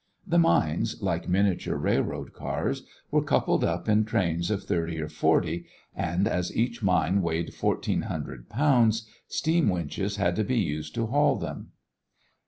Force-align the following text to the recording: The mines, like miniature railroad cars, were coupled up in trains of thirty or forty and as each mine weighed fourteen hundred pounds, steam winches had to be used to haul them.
The 0.25 0.39
mines, 0.39 0.99
like 1.03 1.29
miniature 1.29 1.75
railroad 1.75 2.33
cars, 2.33 2.87
were 3.11 3.21
coupled 3.21 3.63
up 3.63 3.87
in 3.87 4.03
trains 4.03 4.49
of 4.49 4.63
thirty 4.63 4.99
or 4.99 5.07
forty 5.09 5.67
and 5.95 6.27
as 6.27 6.57
each 6.57 6.81
mine 6.81 7.21
weighed 7.21 7.53
fourteen 7.53 8.01
hundred 8.01 8.49
pounds, 8.49 9.07
steam 9.27 9.69
winches 9.69 10.15
had 10.15 10.35
to 10.37 10.43
be 10.43 10.57
used 10.57 10.95
to 10.95 11.05
haul 11.05 11.35
them. 11.35 11.73